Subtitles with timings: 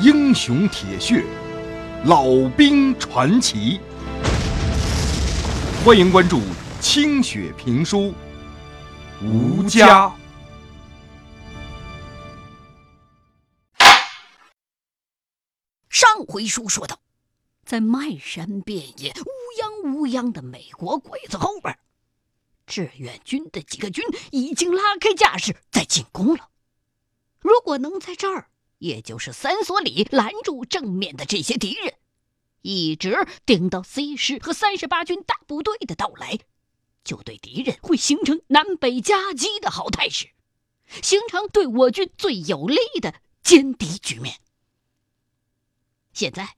[0.00, 1.24] 英雄铁血，
[2.04, 3.80] 老兵传奇。
[5.84, 6.40] 欢迎关注
[6.80, 8.14] 清雪评书，
[9.20, 10.14] 吴家。
[15.90, 17.00] 上回书说到，
[17.64, 19.26] 在漫山遍野、乌
[19.60, 21.76] 泱乌泱的美国鬼子后边，
[22.68, 26.50] 志愿军的几个军已经拉开架势在进攻了。
[27.40, 31.94] 如果能在这儿，也就是三所里拦住正面的这些敌人，
[32.62, 36.38] 一直顶到 C 师和三十八军大部队的到来，
[37.04, 40.30] 就对敌人会形成南北夹击的好态势，
[41.02, 44.36] 形成对我军最有利的歼敌局面。
[46.12, 46.56] 现在，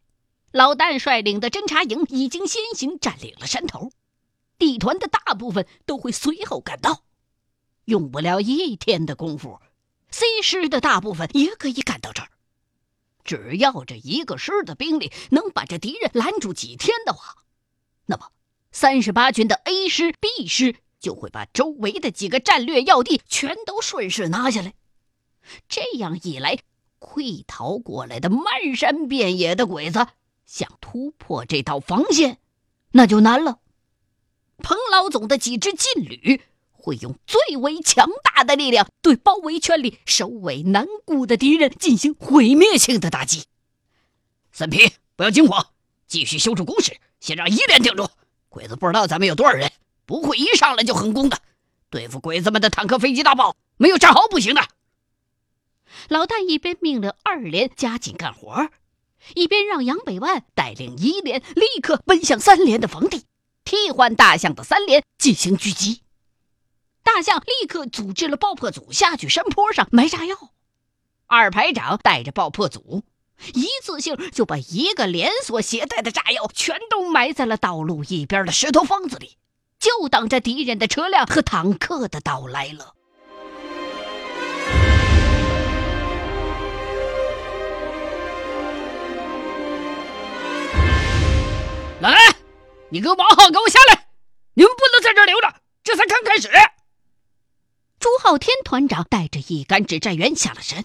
[0.52, 3.92] 老旦率领的侦察营已经先行占领了山头，
[4.59, 7.05] 地团的大部分都会随后赶到，
[7.84, 9.61] 用不了一天的功夫。
[10.10, 12.28] C 师的大部分也可以赶到这儿，
[13.24, 17.44] 只要这一个师的兵力能把这敌人拦住几天的话，
[18.06, 18.31] 那么
[18.72, 24.75] 三十八军的 A 师、B 师就会把周围的几个战略要地全都顺势拿下来。
[25.69, 26.58] 这样一来，
[26.98, 30.06] 溃逃过来的漫山遍野的鬼子
[30.44, 32.38] 想突破这道防线，
[32.92, 33.61] 那就难了。
[34.58, 36.42] 彭老总的几支劲旅。
[36.81, 43.45] 会用最为强大的力量对包围圈里首尾难顾的敌人进行毁灭性的打击。
[44.50, 45.69] 三皮，不要惊慌，
[46.09, 48.09] 继续修筑工事，先让一连顶住。
[48.48, 49.70] 鬼子不知道咱们有多少人，
[50.06, 51.39] 不会一上来就横攻的。
[51.89, 54.62] 对付鬼子们的坦克、飞机、大炮，没有战壕不行的。
[56.09, 58.70] 老大一边命令二连加紧干活，
[59.34, 63.25] 一边让杨百万带领一连立刻奔向三连的防地，
[63.65, 66.03] 替换大象的三连进行狙击。
[67.03, 70.37] 大象立刻组织了爆破组下去山坡上埋炸药，
[71.27, 73.03] 二排长带着爆破组，
[73.55, 79.39] 一次性就把一个连所携带的炸药全都埋在了道路一边的石头缝子里，
[79.78, 82.94] 就等着敌人的车辆和坦克的到来了。
[92.00, 92.16] 来，
[92.89, 94.06] 你跟王浩给我下来！
[94.55, 96.49] 你们不能在这留着，这才刚开始。
[98.22, 100.84] 昊天团长带着一干指战员下了山。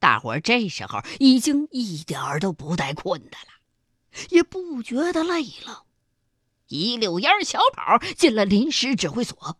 [0.00, 5.84] 大伙儿这时候已经一点儿都不带困的了，也不觉得累了，
[6.66, 9.56] 一溜烟小跑进了临时指挥所。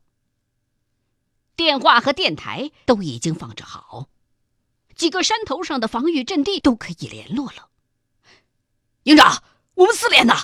[1.55, 4.09] 电话和电台都已经放置好，
[4.97, 7.69] 几个山头上的防御阵地都可以联络了。
[9.05, 9.45] 营长，
[9.75, 10.35] 我们四连呢？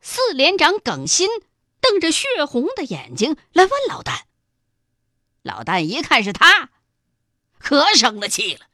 [0.00, 1.28] 四连长耿新。
[1.80, 4.22] 瞪着血红的眼睛来问老旦，
[5.44, 6.70] 老旦一看是他，
[7.58, 8.66] 可生了气了。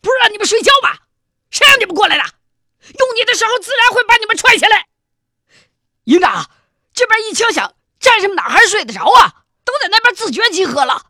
[0.00, 0.98] 不是让你们睡觉吗？
[1.48, 2.24] 谁让你们过来的？
[2.98, 4.88] 用你的时候，自然会把你们踹下来。
[6.04, 6.50] 营长，
[6.92, 9.44] 这边一枪响，战士们哪还睡得着啊？
[9.64, 11.06] 都在那边自觉集合了。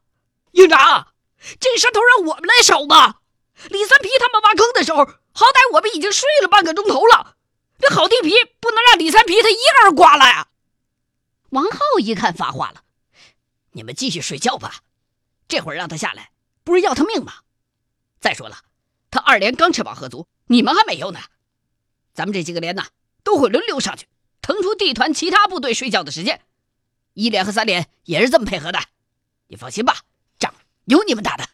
[0.50, 1.14] 营长，
[1.59, 3.20] 这山头让我们来守吧。
[3.70, 7.36] 李三皮他们挖坑的时候，好歹我们已经睡了半个钟头了。
[7.80, 10.48] 这好地皮不能让李三皮他一个人刮了呀。
[11.48, 12.81] 王浩一看发话了
[13.72, 14.83] ：“你们继续睡觉吧，
[15.49, 16.31] 这会儿让他下来，
[16.65, 17.33] 不是要他命吗？
[18.21, 18.65] 再说了，
[19.10, 21.21] 他二连刚吃饱喝足，你们还没有呢。
[22.15, 22.87] 咱们这几个连呢，
[23.25, 24.06] 都会轮流上去，
[24.41, 26.43] 腾出地团其他部队睡觉的时间。
[27.15, 28.78] 一连和三连也是这么配合的，
[29.49, 30.03] 你放心吧，
[30.39, 30.54] 仗
[30.84, 31.49] 有你们打的。”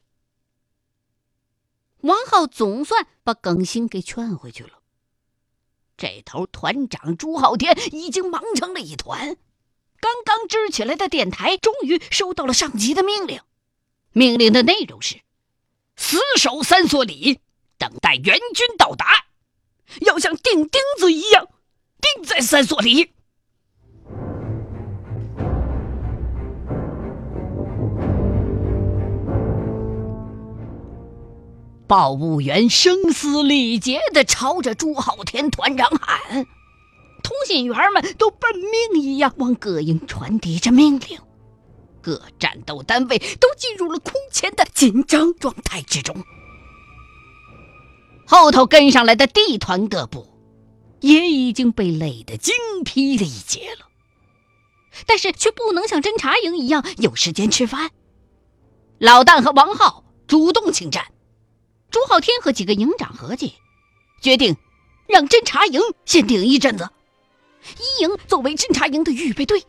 [2.03, 4.83] 王浩总算把耿兴给劝回去了。
[5.97, 9.37] 这头团长朱浩天已经忙成了一团。
[10.01, 13.41] 刚刚支起来的电台终于收到了上级的命令，
[14.13, 15.17] 命令的内容是：
[15.97, 17.41] 死守三所里，
[17.79, 19.27] 等待援军到达，
[20.03, 21.49] 要像钉钉子一样
[22.01, 23.13] 钉在三所里。
[31.89, 36.47] 报务员声嘶力竭地朝着朱浩天团长喊。
[37.29, 41.19] 通信员们都奔命一样往各营传递着命令，
[42.01, 46.25] 各战斗单位都进入了空前的紧张状态之中。
[48.27, 50.27] 后头跟上来的地团各部
[51.01, 53.89] 也已经被累得精疲力竭了，
[55.05, 57.91] 但是却不能像侦察营一样有时间吃饭。
[58.99, 61.05] 老旦和王浩主动请战，
[61.91, 63.53] 朱浩天和几个营长合计，
[64.23, 64.57] 决定
[65.07, 66.89] 让侦察营先顶一阵子。
[67.79, 69.63] 一营作为侦察营的预备队，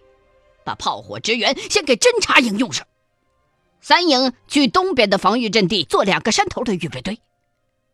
[0.63, 2.85] 把炮火支援先给侦察营用上；
[3.81, 7.15] 三营去东边的防御阵地做两个山头的预备队；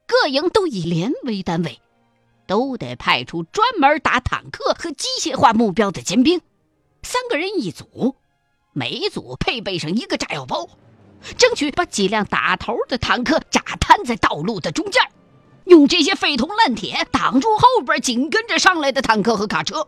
[0.08, 1.80] 各营都以连为单位，
[2.48, 6.42] 都得派出专门打坦克和机械化目标的尖兵，
[7.04, 8.16] 三个人一组，
[8.74, 10.68] 每组配备上一个炸药包，
[11.38, 15.02] 争取把几辆打头的坦克炸瘫在道路的中间，
[15.66, 19.88] 用这些废铜烂铁挡住后边紧跟着上来的坦克和卡车。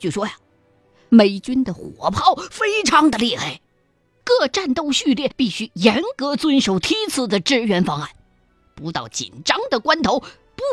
[0.00, 0.32] 据说呀，
[1.10, 3.60] 美军的火炮非常的厉害，
[4.24, 8.08] 各战斗序列必须严格遵守梯次的支援方案。
[8.74, 10.24] 不到紧张的关头，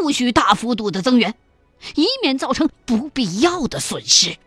[0.01, 1.35] 不许大幅度的增援，
[1.95, 4.37] 以免造成不必要的损失。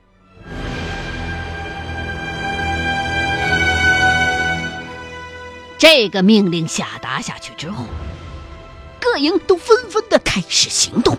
[5.76, 7.84] 这个命令下达下去之后，
[8.98, 11.18] 各营都纷纷的开始行动。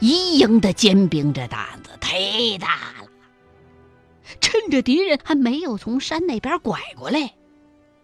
[0.00, 3.08] 一营的尖兵这胆子忒大了，
[4.40, 7.34] 趁着敌人还没有从山那边拐过来，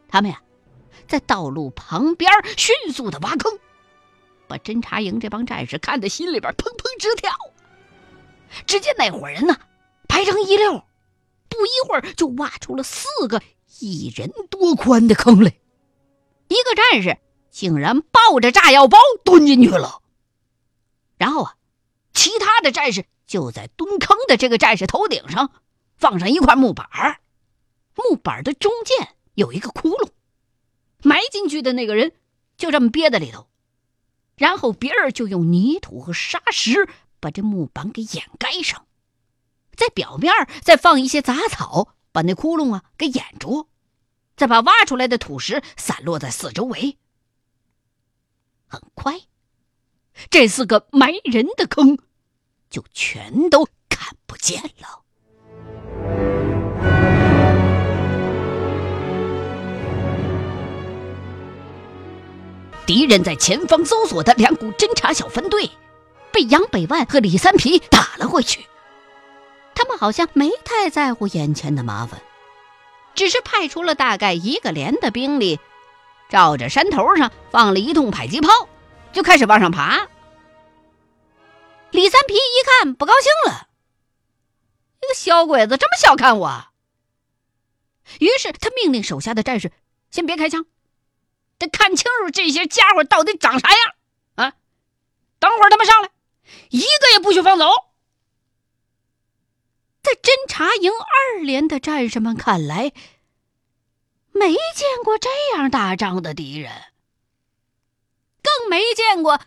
[0.08, 0.40] 他们呀。
[1.08, 3.58] 在道路旁边迅速的挖坑，
[4.46, 7.30] 把侦察营这帮战士看得心里边砰砰直跳。
[8.66, 9.56] 只见那伙人呢，
[10.08, 10.84] 排成一溜，
[11.50, 13.42] 不一会儿就挖出了四个
[13.80, 15.52] 一人多宽的坑来。
[16.48, 17.18] 一个战士
[17.50, 20.00] 竟然抱着炸药包蹲进去了。
[21.18, 21.56] 然后啊，
[22.12, 25.52] 其他的战士就在蹲坑的这个战士头顶上
[25.96, 26.88] 放上一块木板
[27.94, 30.10] 木板的中间有一个窟窿。
[31.02, 32.12] 埋进去的那个人
[32.56, 33.48] 就这么憋在里头，
[34.36, 36.88] 然后别人就用泥土和沙石
[37.18, 38.86] 把这木板给掩盖上，
[39.74, 40.32] 在表面
[40.62, 43.68] 再放一些杂草，把那窟窿啊给掩住，
[44.36, 46.98] 再把挖出来的土石散落在四周围。
[48.66, 49.20] 很快，
[50.30, 51.98] 这四个埋人的坑
[52.70, 55.02] 就全都看不见了。
[62.84, 65.70] 敌人在前方搜索的两股侦察小分队，
[66.32, 68.66] 被杨百万和李三皮打了回去。
[69.74, 72.20] 他们好像没太在乎眼前的麻烦，
[73.14, 75.60] 只是派出了大概一个连的兵力，
[76.28, 78.48] 照着山头上放了一通迫击炮，
[79.12, 80.08] 就开始往上爬。
[81.90, 83.68] 李三皮一看不高兴了，
[85.00, 86.68] 这个小鬼子这么小看我，
[88.18, 89.72] 于是他命令手下的战士
[90.10, 90.66] 先别开枪。
[91.58, 93.78] 得看清楚这些家伙到底长啥样
[94.34, 94.54] 啊！
[95.38, 96.10] 等会儿他们上来，
[96.70, 97.66] 一个也不许放走。
[100.02, 102.92] 在侦察营二连的战士们看来，
[104.32, 106.72] 没见过这样打仗的敌人，
[108.42, 109.40] 更没见过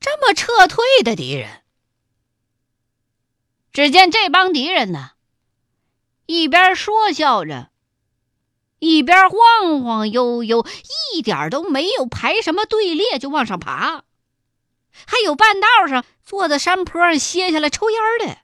[0.00, 1.62] 这么撤退的敌人。
[3.72, 5.12] 只见这帮敌人呢，
[6.26, 7.70] 一边说笑着。
[8.78, 10.66] 一边晃晃悠悠，
[11.14, 14.04] 一点都没有排什么队列就往上爬，
[15.06, 18.38] 还有半道上坐在山坡上歇下来抽烟的。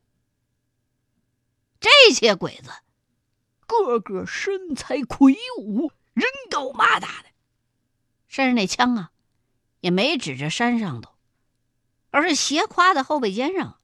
[1.81, 2.71] 这些鬼子
[3.67, 7.29] 个个身材魁梧，人高马大的，
[8.27, 9.11] 身上那枪啊，
[9.83, 11.13] 也没指着山上头，
[12.11, 13.81] 而是斜挎在后背肩上。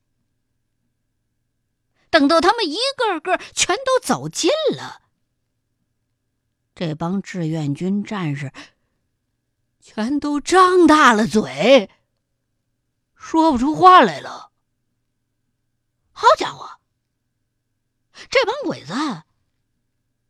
[2.09, 5.03] 等到他们一个个全都走近了。
[6.75, 8.53] 这帮志愿军战士
[9.81, 11.91] 全都张大了嘴，
[13.17, 14.53] 说不出话来了。
[16.13, 16.79] 好家伙，
[18.31, 18.95] 这帮鬼子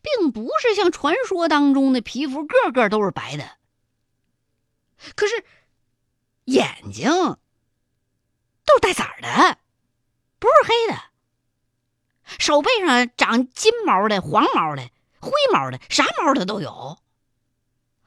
[0.00, 3.58] 并不是像传说当中的皮肤个个都是白的，
[5.14, 5.44] 可是
[6.48, 7.10] 眼睛
[8.64, 9.58] 都是带色儿的，
[10.38, 10.98] 不是黑的。
[12.38, 14.88] 手背上长金毛的、黄毛的。
[15.20, 16.98] 灰毛的，啥毛的都有。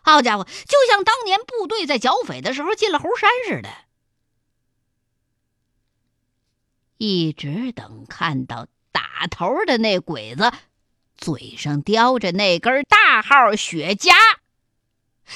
[0.02, 3.70] 好家伙，就像当年部队在剿匪的时候进了猴山似的。
[6.98, 10.52] 一直等看到打头的那鬼子
[11.18, 14.14] 嘴上叼着那根大号雪茄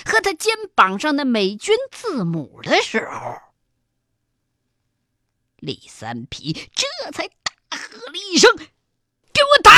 [0.04, 3.36] 和他肩膀上的美军字母的时候，
[5.58, 7.34] 李三皮这才大
[7.72, 8.56] 喝了一声
[9.34, 9.72] ：“给我打！”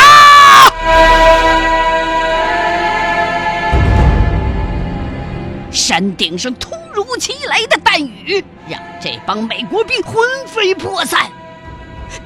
[5.72, 11.32] 山顶上突如其来的弹雨，让这帮美国兵魂飞魄散。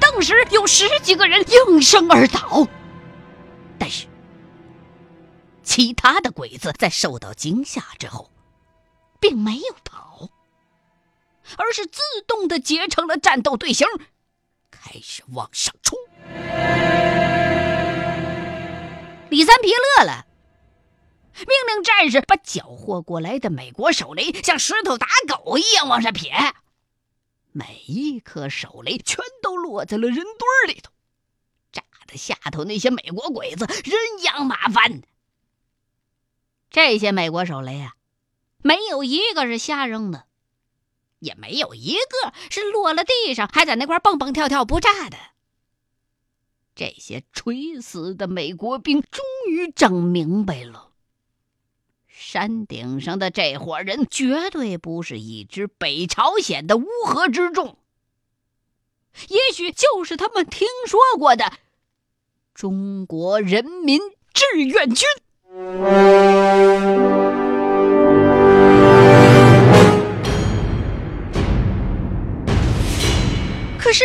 [0.00, 2.66] 当时有十几个人应声而倒，
[5.62, 8.30] 其他的鬼子在受到惊吓之后，
[9.20, 10.28] 并没有跑，
[11.56, 13.86] 而是自动的结成了战斗队形，
[14.70, 15.98] 开始往上冲。
[19.30, 20.26] 李三皮乐了。
[21.34, 26.30] 命令战士把缴获过来的美国手雷像石头打狗一样往上撇，
[27.52, 30.92] 每一颗手雷全都落在了人堆里头，
[31.72, 35.00] 炸得下头那些美国鬼子人仰马翻。
[36.72, 37.94] 这些美国手雷啊，
[38.62, 40.24] 没有一个是瞎扔的，
[41.18, 45.18] 也没有一个是落了地上还在那块蹦蹦跳跳不炸的。
[46.74, 50.88] 这些垂死的美国兵终于整明白了。
[52.08, 57.76] 山顶上的这伙人绝对不是一支北朝鲜的乌合之众，
[59.28, 61.52] 也许就是他们听说过的
[62.54, 64.00] 中国人民
[64.32, 65.06] 志愿军。
[73.78, 74.04] 可是，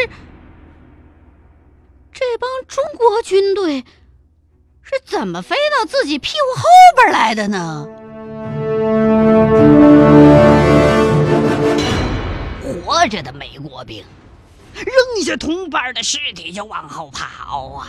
[2.11, 3.85] 这帮中国军队
[4.81, 7.87] 是怎么飞到自己屁股后边来的呢？
[12.85, 14.03] 活着的美国兵
[14.73, 17.87] 扔下同伴的尸体就往后跑啊，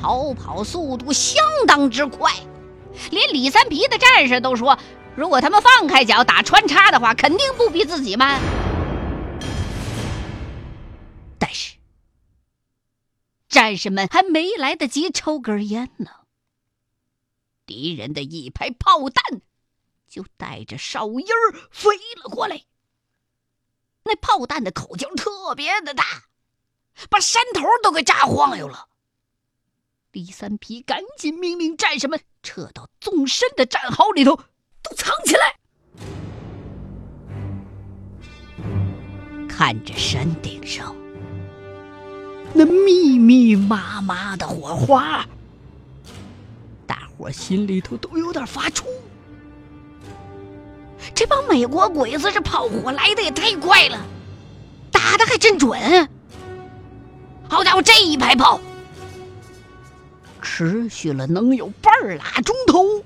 [0.00, 2.32] 逃跑速度相当之快，
[3.10, 4.78] 连李三皮的战士都说，
[5.16, 8.40] 如果他们放开脚打穿插的话，肯定不比自己慢。
[11.38, 11.76] 但是，
[13.48, 16.10] 战士们还没来得及抽根烟呢，
[17.66, 19.42] 敌人的一排炮弹。
[20.08, 21.26] 就带着哨音
[21.70, 22.64] 飞了过来。
[24.04, 26.04] 那炮弹的口径特别的大，
[27.08, 28.88] 把山头都给炸晃悠了。
[30.12, 34.36] 李三皮赶紧命令战士们撤到纵深的战壕里头，
[34.82, 35.54] 都藏起来。
[39.48, 40.94] 看着山顶上
[42.52, 45.26] 那密密麻麻的火花，
[46.86, 48.84] 大伙心里头都有点发怵。
[51.14, 53.98] 这帮美国鬼子，这炮火来的也太快了，
[54.90, 56.06] 打的还真准。
[57.48, 58.60] 好家伙，这一排炮
[60.42, 63.02] 持续了能有半拉钟头，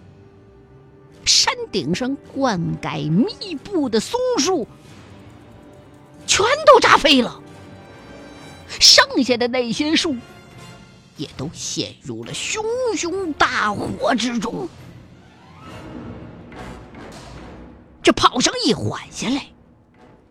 [1.24, 4.66] 山顶上灌溉密布的松树
[6.26, 7.40] 全都炸飞了，
[8.80, 10.16] 剩下的那些树
[11.16, 12.64] 也都陷入了熊
[12.96, 14.68] 熊大火之中。
[18.02, 19.46] 这炮声一缓下来，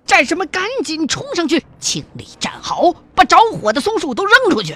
[0.06, 4.76] 战士们赶紧冲上去清理战壕，把着火的松树都扔出去。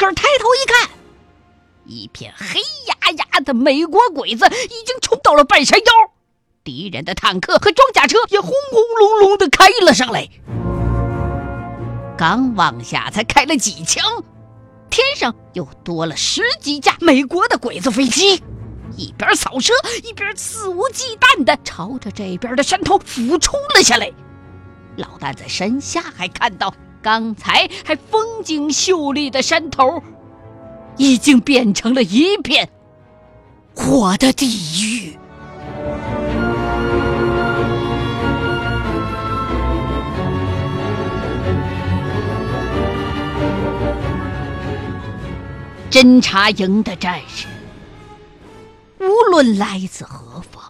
[0.00, 0.90] 可是抬头一看，
[1.84, 5.92] 一片黑压压的美国鬼子已经冲到了半山腰，
[6.64, 10.26] 敌人的坦克和装甲车也轰轰隆隆的开了上来。
[12.16, 14.02] 刚往下才开了几枪，
[14.88, 18.42] 天上又多了十几架美国的鬼子飞机。
[18.96, 24.10] 一边扫射，一边肆无忌惮的朝着这边的山头俯冲了下来。
[24.96, 30.02] 老大在山下还看到，刚才还风景秀丽的山头，
[30.98, 32.68] 已经变成了一片
[33.74, 34.46] 火的地
[34.82, 35.16] 狱。
[45.90, 47.46] 侦察营的战士。
[49.00, 50.62] 无论来自何方，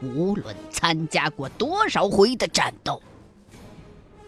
[0.00, 3.02] 无论参加过多少回的战斗，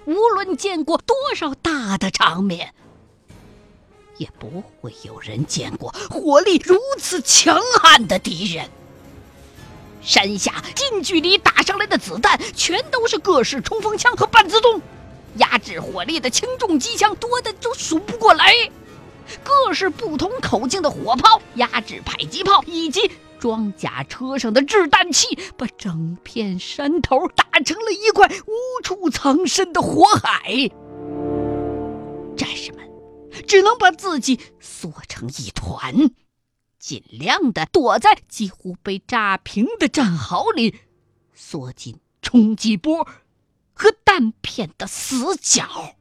[0.07, 2.75] 无论见过多少大的场面，
[4.19, 8.69] 也不会有人见过火力如此强悍的敌人。
[10.03, 14.83] 山下近距离打上来的子弹，全都是各式冲锋枪和半自动，
[15.37, 18.53] 压制火力的轻重机枪多的都数不过来。
[19.43, 23.11] 各式不同口径的火炮、压制迫击炮以及
[23.45, 30.71] 装甲车上的掷弹器，把整片山头打成了一块无处藏身的火海。
[32.39, 32.91] 战士们
[33.47, 35.95] 只能把自己缩成一团，
[36.79, 40.77] 尽量的躲在几乎被炸平的战壕里，
[41.35, 43.07] 缩进冲击波
[43.75, 45.97] 和弹片的死角。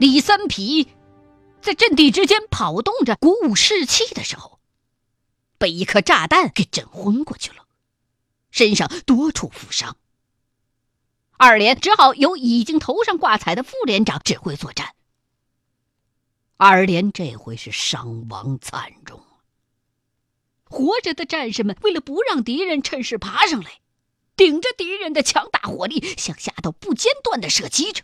[0.00, 0.88] 李三皮
[1.60, 4.58] 在阵地之间跑动着，鼓舞士气的时候，
[5.58, 7.66] 被一颗炸弹给震昏过去了，
[8.50, 9.98] 身上多处负伤。
[11.36, 14.94] 二连只好由已经头上挂彩的副连长指挥作战。
[16.56, 19.22] 二连这回是伤亡惨重，
[20.64, 23.80] 活着的战士们为了不让敌人趁势爬上来，
[24.34, 28.02] 顶着敌人的强大火力，向下头不间断的射击着。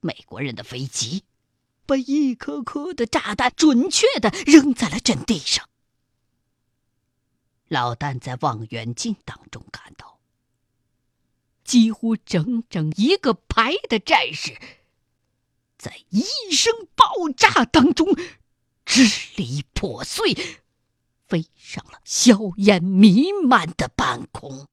[0.00, 1.24] 美国人的飞机
[1.86, 5.68] 把一颗颗的炸弹准确的扔在了阵地上。
[7.68, 10.18] 老旦在望远镜当中看到，
[11.64, 14.58] 几乎整整一个排的战士，
[15.78, 18.08] 在一声爆炸当中
[18.84, 19.04] 支
[19.36, 20.34] 离破碎，
[21.28, 24.66] 飞上了硝烟弥漫的半空。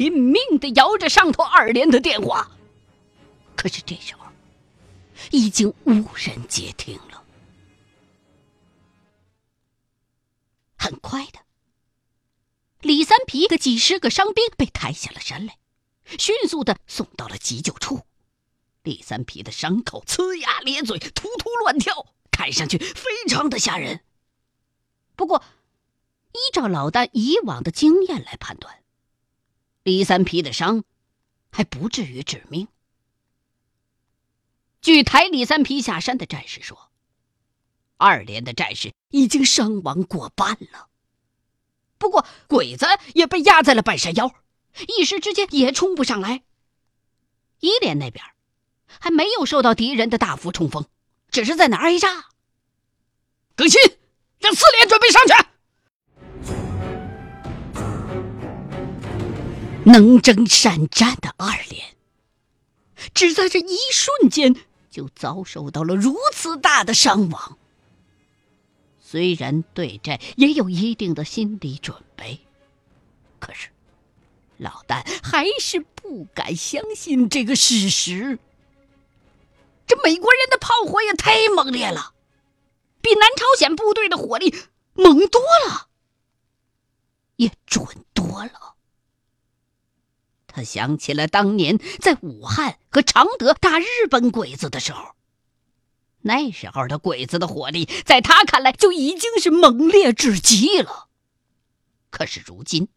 [0.00, 2.50] 拼命的摇着上头二连的电话，
[3.54, 4.24] 可是这时候
[5.30, 7.22] 已经无人接听了。
[10.74, 11.40] 很快的，
[12.80, 15.58] 李三皮的几十个伤兵被抬下了山来，
[16.18, 18.06] 迅速的送到了急救处。
[18.82, 24.00] 李三皮的伤口呲牙咧嘴，突突乱跳，看上去非常的吓人。
[25.14, 25.44] 不过，
[26.32, 28.78] 依照老旦以往的经验来判断。
[29.82, 30.84] 李三皮的伤
[31.50, 32.68] 还不至于致命。
[34.82, 36.90] 据抬李三皮下山的战士说，
[37.96, 40.88] 二连的战士已经伤亡过半了。
[41.98, 44.34] 不过鬼子也被压在了半山腰，
[44.88, 46.42] 一时之间也冲不上来。
[47.60, 48.24] 一连那边
[48.86, 50.86] 还没有受到敌人的大幅冲锋，
[51.30, 52.28] 只是在那挨炸。
[53.54, 53.80] 更新，
[54.38, 55.49] 让四连准备上去。
[59.84, 61.96] 能征善战的二连，
[63.14, 64.54] 只在这一瞬间
[64.90, 67.58] 就遭受到了如此大的伤亡。
[69.00, 72.40] 虽然对战也有一定的心理准备，
[73.38, 73.70] 可是
[74.58, 78.38] 老旦还是不敢相信这个事实。
[79.86, 82.14] 这美国人的炮火也太猛烈了，
[83.00, 84.54] 比南朝鲜部队的火力
[84.92, 85.88] 猛多了，
[87.36, 88.74] 也准多了。
[90.64, 95.14] 想起了当年在武汉和常德打日本鬼子的时候，
[96.22, 101.08] 那时候的鬼子的火力，在他看来就已经是猛烈至极了。
[102.10, 102.88] 可是如今，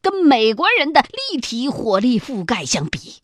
[0.00, 3.22] 跟美国人的立体火力覆盖相比，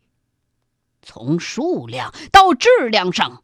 [1.02, 3.42] 从数量到质量上，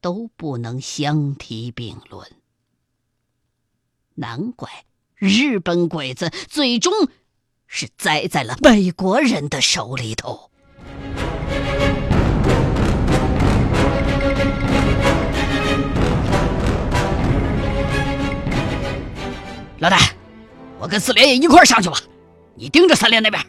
[0.00, 2.30] 都不能相提并论。
[4.14, 6.92] 难怪日本鬼子最终。
[7.74, 10.50] 是栽在了美国人的手里头。
[19.78, 19.98] 老大，
[20.78, 21.96] 我跟四连也一块上去吧。
[22.56, 23.42] 你盯着三连那边，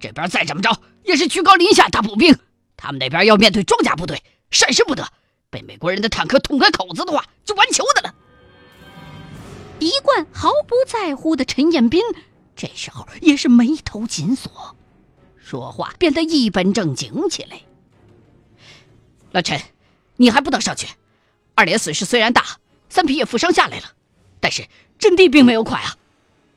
[0.00, 2.36] 这边再怎么着也是居高临下打步兵。
[2.76, 5.06] 他们那边要面对装甲部队，闪失不得。
[5.50, 8.12] 被美国人的坦克捅开口子的话，就完球的了。
[9.78, 12.02] 一贯毫不在乎的陈彦斌。
[12.58, 14.76] 这时候也是眉头紧锁，
[15.36, 17.60] 说话变得一本正经起来。
[19.30, 19.62] 老陈，
[20.16, 20.88] 你还不能上去。
[21.54, 23.92] 二连损失虽然大，三皮也负伤下来了，
[24.40, 24.66] 但是
[24.98, 25.96] 阵地并没有垮啊。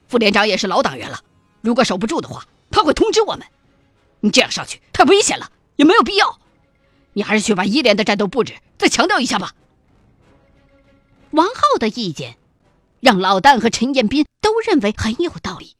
[0.07, 1.23] 副连长也是老党员了，
[1.61, 3.45] 如果守不住的话，他会通知我们。
[4.21, 6.39] 你这样上去太危险了，也没有必要。
[7.13, 9.53] 你还是去把一连的战斗布置再强调一下吧。
[11.29, 12.39] 王浩的意见，
[13.01, 15.75] 让老旦和陈彦斌都认为很有道理。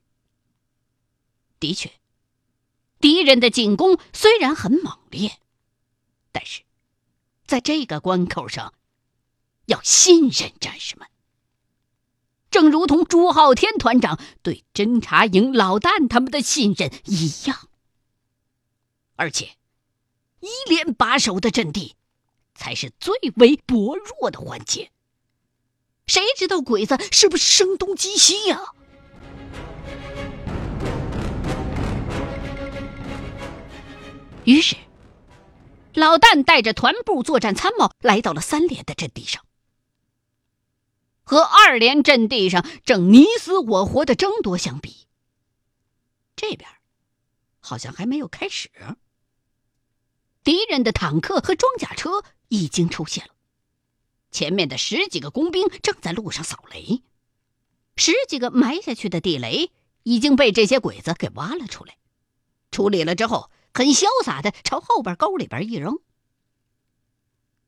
[1.62, 1.92] 的确，
[3.00, 5.40] 敌人的进攻虽然很猛烈，
[6.32, 6.64] 但是
[7.46, 8.74] 在这个关口上，
[9.68, 11.08] 要信任战士们。
[12.50, 17.70] 正如同朱浩天团长对侦察营老旦他们的信任一样。
[19.16, 19.56] 而且，
[20.40, 21.96] 一连把守的阵地，
[22.56, 24.92] 才是最为薄弱的环节。
[26.08, 28.74] 谁知道鬼子是不是声东击西呀？
[34.52, 34.76] 于是，
[35.94, 39.46] 老旦带着团部作战参谋来到了三连的阵地上。
[41.24, 45.08] 和二连阵地上正你死我活的争夺相比，
[46.36, 46.70] 这边
[47.62, 48.70] 好像还没有开始。
[50.44, 53.34] 敌人的坦克和装甲车已经出现了，
[54.32, 57.04] 前面的十几个工兵正在路上扫雷，
[57.96, 59.72] 十几个埋下去的地雷
[60.04, 61.96] 已经被这些鬼子给挖了出来，
[62.70, 63.50] 处理了之后。
[63.74, 66.00] 很潇洒的朝后边沟里边一扔。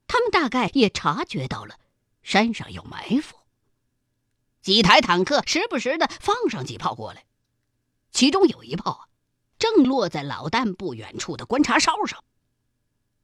[0.08, 1.80] 他们大概也察觉到了
[2.22, 3.38] 山上有埋伏，
[4.62, 7.26] 几台坦克时不时的放上几炮过来，
[8.12, 9.08] 其中有一炮啊，
[9.58, 12.24] 正落在老旦不远处的观察哨上。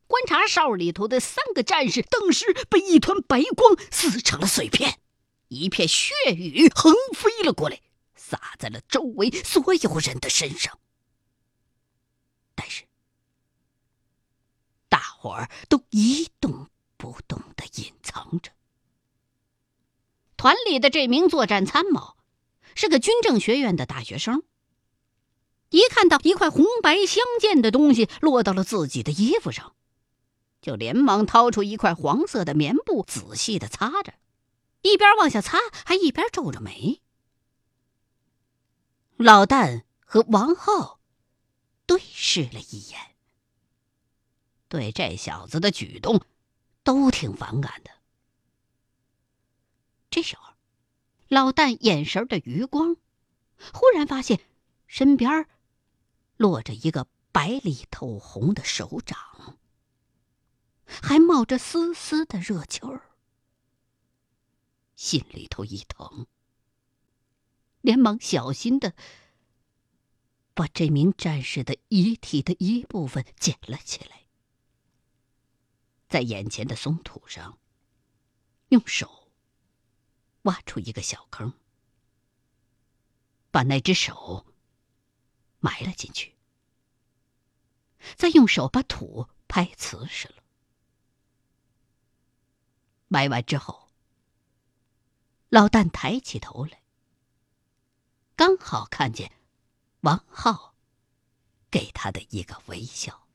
[0.08, 5.00] 观察哨里头的三个战士顿时被一团白光撕成了碎片，
[5.50, 7.80] 一片血雨横飞了过来，
[8.16, 10.80] 洒在了周围所有人的身上。
[12.60, 12.84] 但是，
[14.90, 16.68] 大伙儿都一动
[16.98, 18.52] 不动的隐藏着。
[20.36, 22.18] 团里的这名作战参谋
[22.76, 24.44] 是个军政学院的大学生。
[25.70, 29.74] 一看到一块红白相间的东西落到了自己的衣服上，
[30.62, 34.16] 就连忙掏出一块黄色的棉布，仔细的擦着，
[34.82, 37.02] 一边往下擦，还一边皱着眉。
[39.16, 40.99] 老旦和王浩
[41.90, 43.16] 对视了一眼，
[44.68, 46.24] 对这小子的举动
[46.84, 47.90] 都挺反感的。
[50.12, 50.54] 这时候，
[51.28, 52.96] 老旦眼神的余光
[53.74, 54.40] 忽然发现
[54.86, 55.48] 身边。
[56.38, 59.58] 落着一个白里透红的手掌，
[60.86, 63.02] 还冒着丝丝的热气儿，
[64.96, 66.28] 心里头一疼，
[67.82, 68.94] 连忙小心的
[70.60, 74.26] 把这名战士的遗体的一部分捡了起来，
[76.10, 77.58] 在眼前的松土上
[78.68, 79.32] 用手
[80.42, 81.54] 挖出一个小坑，
[83.52, 84.46] 把那只手。
[85.62, 86.36] 埋了进去，
[88.18, 90.44] 再用手把土拍瓷实了。
[93.08, 93.90] 埋完之后，
[95.48, 96.84] 老旦抬起头来，
[98.36, 99.39] 刚好看见
[100.02, 100.76] 王浩
[101.70, 103.26] 给他的一个微笑。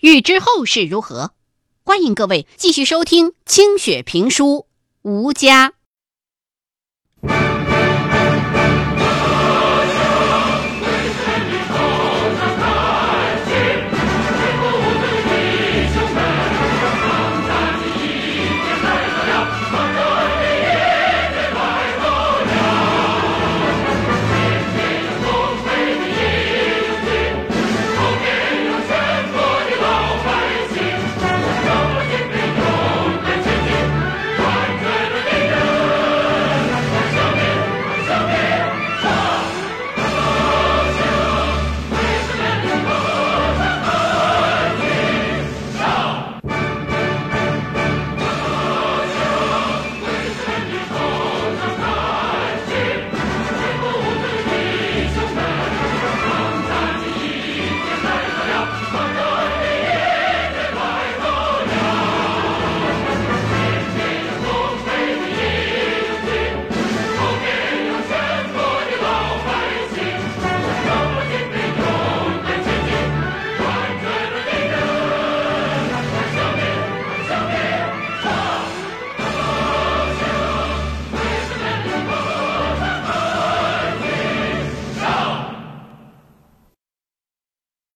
[0.00, 1.32] 欲知后事如何？
[1.84, 4.44] 欢迎各位继续收听清雪评书
[5.02, 5.70] 《吴家》。